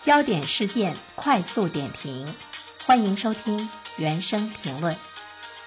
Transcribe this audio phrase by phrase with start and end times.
[0.00, 2.26] 焦点事件快速点评，
[2.86, 4.96] 欢迎收听原声评论。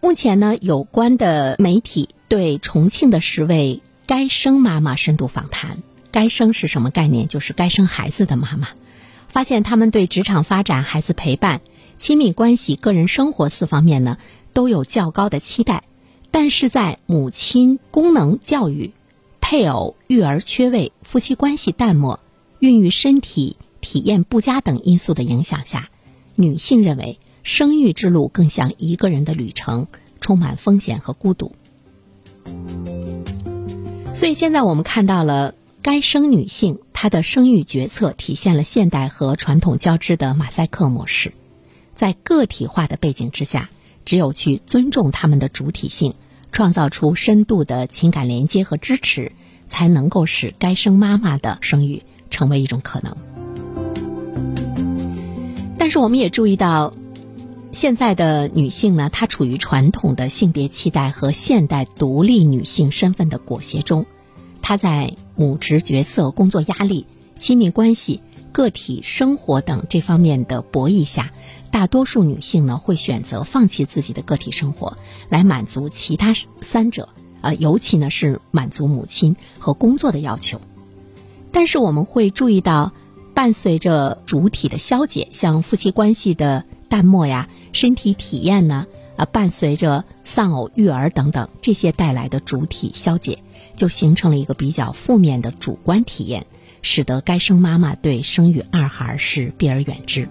[0.00, 5.78] 目前呢，有关的媒体对重庆的十位该生妈妈深度访谈。
[6.10, 7.28] 该生是什么概念？
[7.28, 8.66] 就是该生孩子的妈妈。
[9.28, 11.60] 发现他们对职场发展、孩子陪伴、
[11.96, 14.18] 亲密关系、个人生活四方面呢，
[14.52, 15.84] 都有较高的期待，
[16.32, 18.92] 但是在母亲功能教育、
[19.40, 22.18] 配偶育儿缺位、夫妻关系淡漠、
[22.58, 23.56] 孕育身体。
[23.80, 25.90] 体验不佳等因素的影响下，
[26.34, 29.86] 女性认为生育之路更像一个人的旅程，
[30.20, 31.52] 充满风险和孤独。
[34.14, 41.32] 所以现在我们看到了该生女性她的生育决策体现了现代和传统交织的马赛克模式，
[41.94, 43.68] 在个体化的背景之下，
[44.04, 46.14] 只有去尊重他们的主体性，
[46.50, 49.32] 创造出深度的情感连接和支持，
[49.68, 53.16] 才能够使该生妈妈的生育成为一种可能。
[55.86, 56.94] 但是我们也注意到，
[57.70, 64.04] 现在的女性呢，她处于传统的性别期待和现代独立女性身份的裹挟中，
[64.62, 67.06] 她在母职角色、工作压力、
[67.38, 68.20] 亲密关系、
[68.50, 71.30] 个体生活等这方面的博弈下，
[71.70, 74.96] 大多数女性呢会选择放弃自己的个体生活，
[75.28, 77.10] 来满足其他三者，
[77.42, 80.60] 呃，尤其呢是满足母亲和工作的要求。
[81.52, 82.92] 但是我们会注意到。
[83.36, 93.40] 伴随着主体的消解，像夫妻关系的淡漠呀，身体体验呢，啊，伴随着丧偶育儿等等这些带来的主体消解，
[93.76, 96.46] 就形成了一个比较负面的主观体验，
[96.80, 100.26] 使得该生妈妈对生育二孩是避而远之。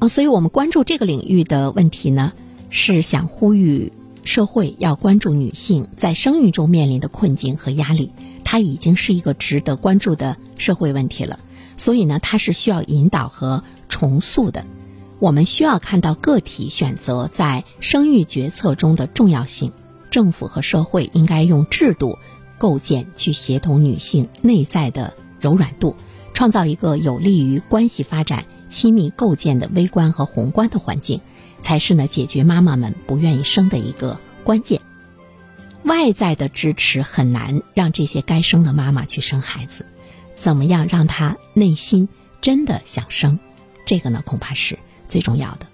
[0.00, 2.34] 哦，所以我们关注这个领域的问题呢，
[2.68, 3.90] 是想呼吁
[4.26, 8.12] 社会要关注女性在生育中面临的困境和压力。
[8.50, 11.38] 它已经是一个值得关注的社会问题了，
[11.76, 14.66] 所以呢，它是需要引导和重塑的。
[15.20, 19.70] 我们需要看到个体选择在生育决策中的重要性。
[20.10, 22.18] 政府和社会应该用制度
[22.58, 25.94] 构建去协同女性内在的柔软度，
[26.34, 31.20] 创造一个有利于关系发展、亲密构建的微观和宏观的环境，
[31.60, 34.80] 才是呢解决妈妈们不愿意生的一个关键。
[35.84, 39.86] 外在的支持很难让这些该生的妈妈去生孩子，
[40.34, 42.08] 怎么样让她内心
[42.40, 43.38] 真的想生？
[43.86, 45.66] 这个呢，恐怕是最重要的。